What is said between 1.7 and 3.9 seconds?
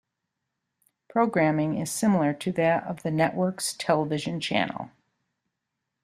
is similar to that of the network's